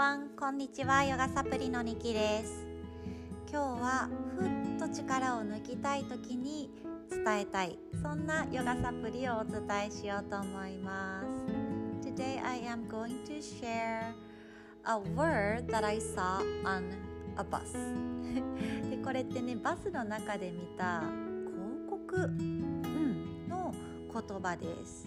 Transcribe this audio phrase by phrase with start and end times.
[0.00, 0.30] everyone.
[0.34, 1.04] こんにちは。
[1.04, 2.66] ヨガサプリのニキです。
[3.52, 6.70] 今日はふっと力を抜きたい時に
[7.10, 7.78] 伝えたい。
[8.02, 11.22] そんなヨガサプリをお伝えしようと思いま
[12.02, 12.08] す。
[12.08, 14.14] Today I am going to share
[14.84, 16.82] a word that I saw on
[17.36, 17.70] a bus.
[18.88, 23.74] でこれってねバスの中で見た広告、うん、の
[24.10, 25.06] 言葉です。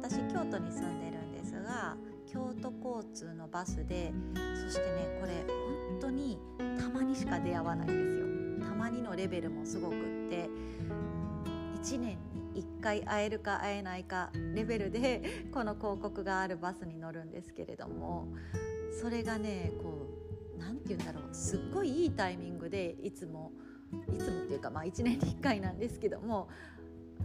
[0.00, 1.94] 私京都に住んでるんですが
[2.32, 4.12] 京都交通のバスで
[4.54, 5.32] そしてねこれ
[5.90, 6.38] 本当に
[6.78, 9.98] たまにしか出会わないんですよたまにのレベルもすごくっ
[10.30, 10.48] て
[11.82, 12.18] 1年
[12.54, 18.28] に1回会えるか会えないかレベルで この広告があるバスに乗るんですけれども
[19.00, 20.06] それがねこ
[20.56, 23.50] う何て言うんだろうすっごいいいタイミングでいつも
[24.14, 26.48] いつもっていうかまあ1年に1回なんですけども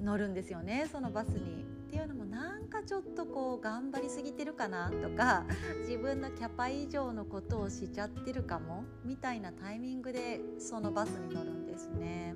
[0.01, 1.75] 乗るんですよねそのバスに。
[1.85, 2.54] っていうのもなん
[2.85, 5.45] ちょっとこう頑張りすぎてるかなとか
[5.87, 12.35] 自分のキャパ以上のことをしちゃってるかもみたいなタイミングでそのバスに乗るんですね。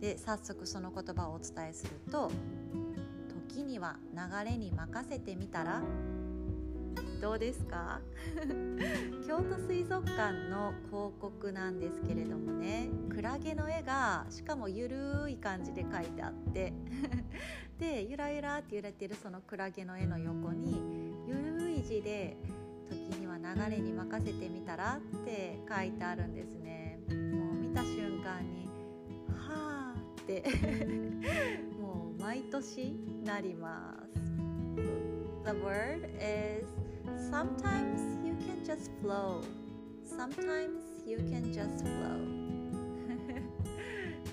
[0.00, 2.30] で早速その言葉をお伝えすると
[3.48, 5.82] 「時には流れに任せてみたら?」
[7.24, 8.02] どうですか？
[9.26, 16.74] 京都水族館の広告なんですけれどもねクラゲの絵がしかもゆるい感じで描いてあって
[17.80, 20.82] でゆらゆらって揺れてるそのクラゲの絵の横に
[21.26, 22.36] ゆるい字で
[22.90, 28.68] 「時には流れに任せてみたら?」って書いてあるんですねもう見た瞬間に
[29.34, 30.44] 「はあ」って
[31.80, 32.92] もう毎年
[33.24, 34.20] なります
[35.46, 36.04] The word
[36.60, 36.83] is
[37.30, 39.42] sometimes you can just flow.
[40.04, 42.18] Sometimes you can just flow.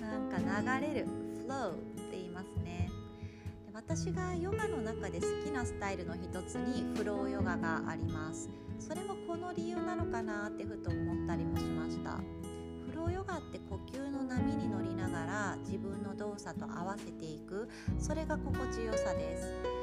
[0.00, 1.06] なんか流れる
[1.46, 1.74] flow っ
[2.10, 2.90] て言いますね。
[3.72, 8.48] 私がヨガの中で好きなスタイルの一つにフローヨガがあります。
[8.78, 12.20] それもこの理由なのかなってふと思ったりもしました。
[12.90, 17.68] フローヨガって呼吸の波に乗りながら自分の動作と合わせていく。
[17.98, 19.81] それが心地よさです。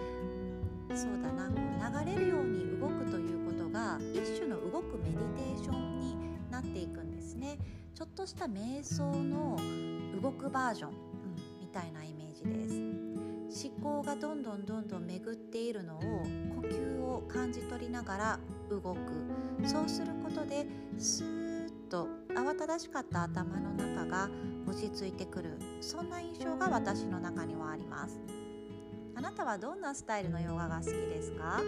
[0.95, 6.15] そうだな流れるように動くということが一種の動くメディテーションに
[6.51, 7.57] なっていくんですね。
[7.93, 9.59] ちょっとした瞑想の
[10.21, 10.95] 動くバージョン、うん、
[11.59, 13.09] みたいなイメージです。
[13.49, 18.39] 思考がどんどんどんどん巡っているのを呼吸を感じ取りながら
[18.69, 18.97] 動く
[19.65, 20.67] そうすることで
[20.97, 24.29] スーッと慌ただしかった頭の中が
[24.67, 28.19] 落ち着いてくるそんな印象が私の中にはあります
[29.19, 31.59] あなたはどんなスタイルのヨガが好きですか？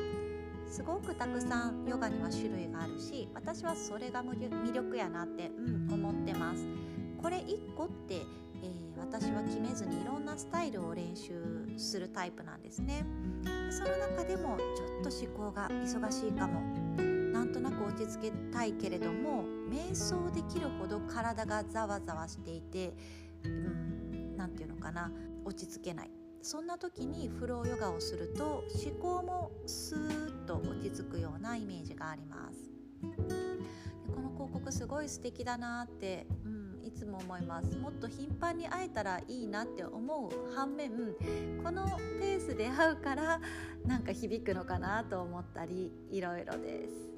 [0.70, 6.66] すごくたくさんヨガには種類があるし私はそれが魅力やなって、うん、思ってます。
[7.22, 8.22] これ1個って、
[8.64, 11.44] えー、私は決めずにいろんなスタイルを練習
[11.76, 13.04] するタイプなんですね。
[13.70, 16.62] その中でもちょっと思考が忙しいかも。
[17.34, 22.94] なんとなく落ち着けたいけれども瞑想できるほど体がざわざわしていて
[24.38, 25.12] 何、うん、て言うのかな。
[25.44, 26.21] 落ち着けない。
[26.42, 32.72] そんな時にフローヨガをすると思考もスーッと落ち着くようなイメージがあります。
[34.14, 37.78] この広告すごい素敵だなって、うん、いつも思います。
[37.78, 40.92] もっと頻繁に会えたらいいなって思う反面
[41.64, 41.86] この
[42.20, 43.40] ペースで会うから
[43.86, 47.12] なんか響くのかなと思ったりいろいろです。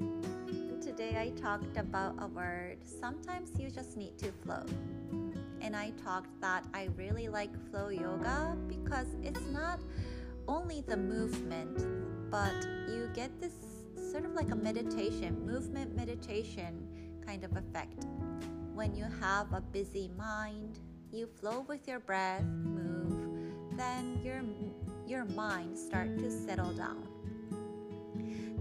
[0.86, 2.78] Today I talked about a word.
[2.84, 5.23] Sometimes you just need to flow.
[5.64, 9.80] And I talked that I really like flow yoga because it's not
[10.48, 11.80] only the movement,
[12.30, 12.52] but
[12.90, 13.54] you get this
[14.12, 16.86] sort of like a meditation, movement meditation
[17.26, 18.06] kind of effect.
[18.74, 20.80] When you have a busy mind,
[21.12, 24.44] you flow with your breath, move, then your
[25.08, 27.08] your mind start to settle down.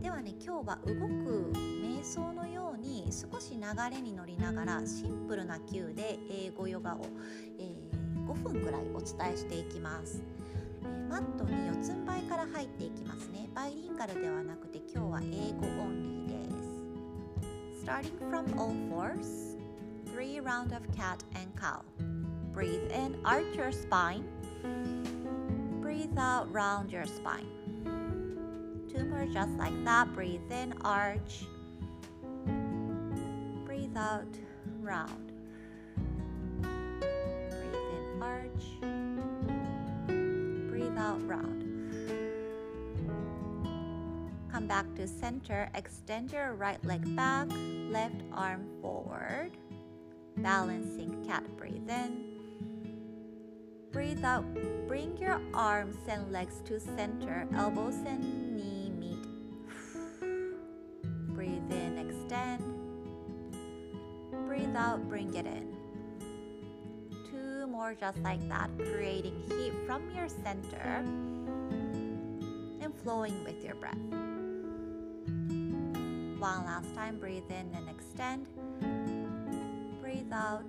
[0.03, 7.07] ではね今日は動く瞑想のように少し流れに乗りながらシンプルな球で英語ヨガを、
[7.61, 10.21] えー、5分くらいお伝えしていきます、
[10.83, 13.49] えー、マットに四つん這いから入っていきますね。
[13.55, 17.87] バイリンガルではなくて今日は英語オンリーです。
[17.87, 19.57] Starting from all fours
[20.13, 21.81] three round of cat and cow.
[22.53, 24.25] Breathe in arch your spine.
[25.81, 27.62] Breathe out round your spine.
[28.93, 30.13] Two more just like that.
[30.15, 31.45] Breathe in arch.
[33.65, 34.27] Breathe out
[34.81, 35.33] round.
[36.61, 38.65] Breathe in arch.
[40.69, 41.61] Breathe out round.
[44.51, 45.71] Come back to center.
[45.75, 47.49] Extend your right leg back.
[47.91, 49.53] Left arm forward.
[50.37, 52.33] Balancing cat breathe in.
[53.93, 54.45] Breathe out.
[54.89, 57.47] Bring your arms and legs to center.
[57.55, 58.53] Elbows and
[64.77, 65.75] out, bring it in.
[67.31, 71.05] Two more just like that, creating heat from your center
[72.81, 73.97] and flowing with your breath.
[76.39, 78.47] One last time, breathe in and extend.
[80.03, 80.65] Breathe out.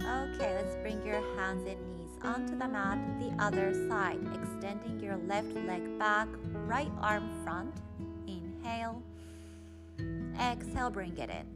[0.00, 5.16] Okay, let's bring your hands and knees onto the mat, the other side, extending your
[5.28, 6.28] left leg back,
[6.66, 7.74] right arm front.
[8.26, 9.02] Inhale.
[10.40, 11.55] Exhale, bring it in.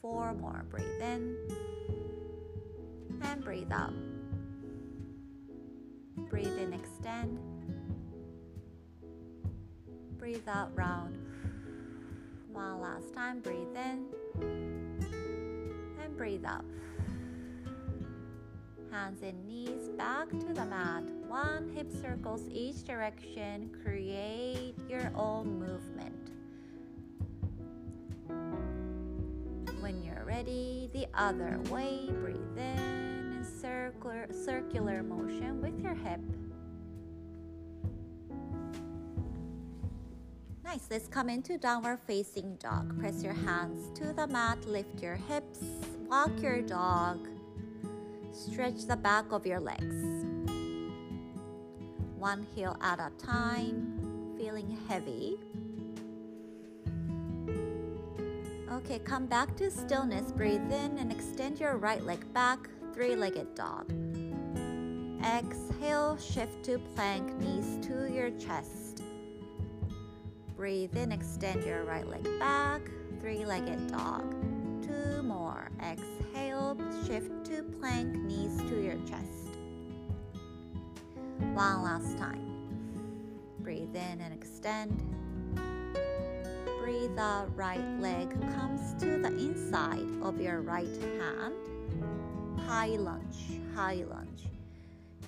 [0.00, 0.64] Four more.
[0.70, 1.36] Breathe in
[3.22, 3.92] and breathe out.
[6.30, 7.38] Breathe in, extend.
[10.18, 11.16] Breathe out, round.
[12.52, 13.40] One last time.
[13.40, 14.06] Breathe in
[16.02, 16.64] and breathe out.
[18.90, 21.04] Hands and knees back to the mat.
[21.28, 23.70] One hip circles each direction.
[23.82, 26.25] Create your own movement.
[30.36, 32.10] Ready, the other way.
[32.20, 36.20] Breathe in, circular, circular motion with your hip.
[40.62, 40.88] Nice.
[40.90, 42.98] Let's come into downward facing dog.
[42.98, 45.60] Press your hands to the mat, lift your hips,
[46.06, 47.28] walk your dog,
[48.32, 49.96] stretch the back of your legs.
[52.18, 55.38] One heel at a time, feeling heavy.
[58.86, 60.30] Okay, come back to stillness.
[60.30, 63.92] Breathe in and extend your right leg back, three legged dog.
[65.24, 69.02] Exhale, shift to plank, knees to your chest.
[70.56, 72.80] Breathe in, extend your right leg back,
[73.20, 74.22] three legged dog.
[74.86, 75.68] Two more.
[75.82, 76.78] Exhale,
[77.08, 79.58] shift to plank, knees to your chest.
[81.40, 82.52] One last time.
[83.58, 85.15] Breathe in and extend
[86.86, 90.86] out, right leg comes to the inside of your right
[91.18, 91.54] hand.
[92.60, 94.44] High lunge, high lunge.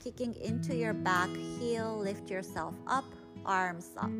[0.02, 1.28] Kicking into your back
[1.58, 3.04] heel, lift yourself up,
[3.44, 4.10] arms up.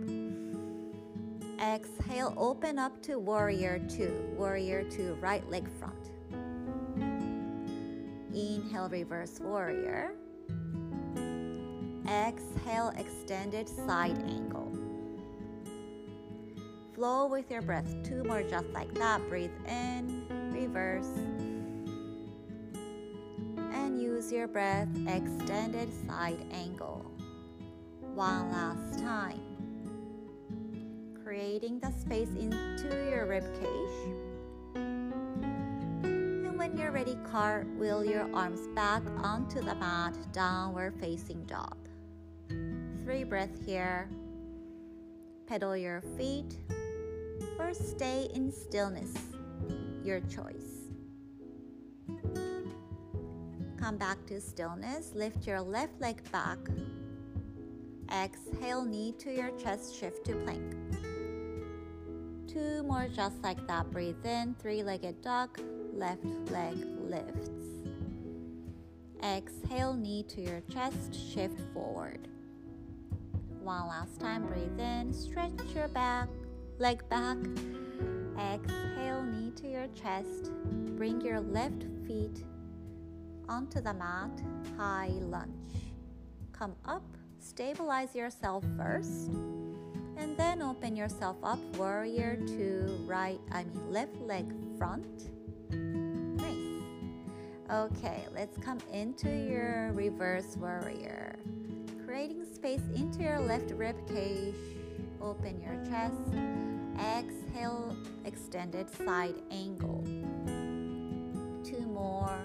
[1.60, 6.10] Exhale, open up to warrior two, warrior two, right leg front.
[8.34, 10.12] Inhale, reverse warrior.
[12.08, 14.47] Exhale, extended side angle
[16.98, 17.86] flow with your breath.
[18.02, 19.20] Two more just like that.
[19.28, 21.06] Breathe in, reverse.
[23.72, 27.08] And use your breath, extended side angle.
[28.16, 29.40] One last time.
[31.22, 34.14] Creating the space into your rib cage.
[34.74, 41.76] And when you're ready, cartwheel your arms back onto the mat, downward facing dog.
[43.04, 44.10] Three breaths here.
[45.46, 46.56] Pedal your feet
[47.58, 49.14] or stay in stillness.
[50.04, 50.78] Your choice.
[53.78, 55.12] Come back to stillness.
[55.14, 56.58] Lift your left leg back.
[58.12, 60.74] Exhale, knee to your chest, shift to plank.
[62.46, 63.90] Two more just like that.
[63.90, 65.60] Breathe in, three legged dog,
[65.92, 67.50] left leg lifts.
[69.22, 72.28] Exhale, knee to your chest, shift forward.
[73.60, 76.28] One last time, breathe in, stretch your back,
[76.78, 77.36] leg back.
[78.38, 80.52] Exhale, knee to your chest.
[80.96, 82.44] Bring your left feet
[83.48, 84.30] onto the mat,
[84.76, 85.72] high lunge.
[86.52, 87.02] Come up,
[87.40, 89.28] stabilize yourself first,
[90.16, 95.30] and then open yourself up, warrior two right, I mean left leg front.
[95.70, 96.82] Nice.
[97.72, 101.38] Okay, let's come into your reverse warrior.
[102.04, 104.54] Creating space into your left rib cage.
[105.20, 106.67] Open your chest
[106.98, 110.02] Exhale, extended side angle.
[111.64, 112.38] Two more.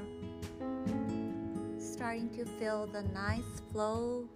[1.80, 4.28] Starting to feel the nice flow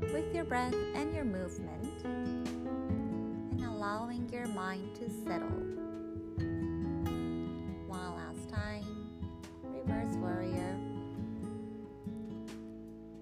[0.00, 5.48] with your breath and your movement, and allowing your mind to settle.
[7.86, 9.08] One last time,
[9.62, 10.76] reverse warrior.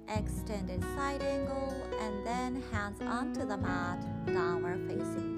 [0.09, 5.32] Extended side angle, and then hands onto the mat, downward facing.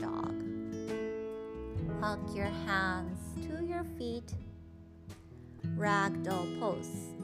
[2.05, 4.31] Hug your hands to your feet.
[5.75, 7.15] Ragdoll pose.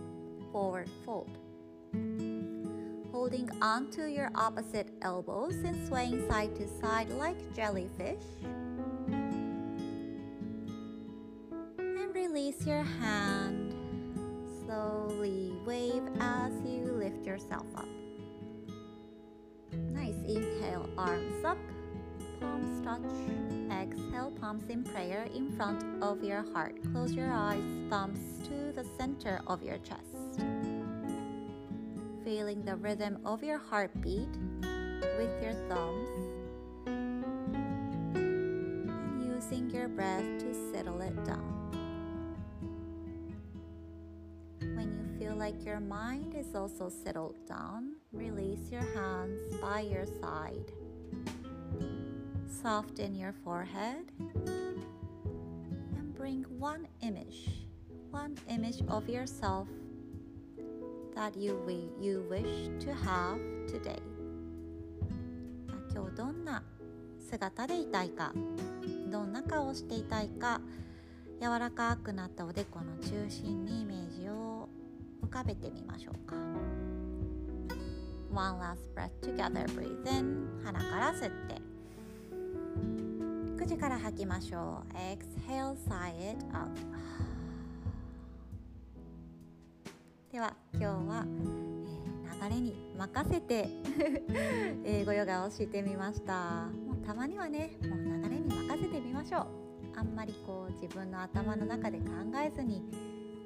[0.53, 1.37] Forward fold.
[3.13, 8.25] Holding onto your opposite elbows and swaying side to side like jellyfish.
[11.77, 13.75] And release your hand.
[14.65, 17.89] Slowly wave as you lift yourself up.
[19.75, 20.17] Nice.
[20.27, 21.59] Inhale, arms up,
[22.83, 23.01] touch.
[23.71, 26.75] Exhale, palms in prayer in front of your heart.
[26.93, 30.41] Close your eyes, thumbs to the center of your chest.
[32.25, 34.29] Feeling the rhythm of your heartbeat
[35.19, 36.09] with your thumbs.
[38.15, 41.57] And using your breath to settle it down.
[44.61, 50.07] When you feel like your mind is also settled down, release your hands by your
[50.21, 50.73] side.
[52.63, 54.13] Soften your forehead
[55.97, 57.65] and bring one image,
[58.11, 59.67] one image of yourself
[61.15, 61.59] that you,
[61.99, 64.03] you wish to have today.
[65.91, 66.63] 今日どんな
[67.31, 68.35] 姿でいたいか、
[69.11, 70.61] どんな顔をしていたいか、
[71.41, 74.69] 柔らかくなったおでこの中心にイメージを
[75.25, 76.37] 浮かべてみましょうか。
[78.31, 79.65] One last breath together.
[79.69, 80.61] Breathe in.
[80.63, 81.70] 鼻から吸って。
[83.71, 84.97] 口から吐きましょう。
[84.97, 86.69] Exhale, sigh it out
[90.33, 91.25] では今日は、
[92.33, 93.69] えー、流れに任せて
[94.85, 96.67] 英語ヨガをしてみました。
[96.85, 99.47] もうたまにはねもう流れに任せてみましょう。
[99.97, 102.07] あんまりこう自分の頭の中で考
[102.45, 102.83] えずに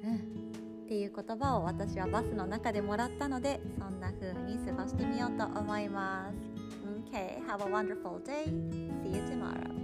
[0.03, 6.55] うんっていう言葉を私はバスの中でもらったのでそんな風に過ごしてみようと思います。
[7.11, 8.45] Okay, have a wonderful day.
[9.03, 9.74] See you tomorrow.